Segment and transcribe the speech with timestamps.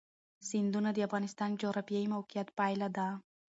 [0.49, 3.07] سیندونه د افغانستان د جغرافیایي موقیعت پایله ده.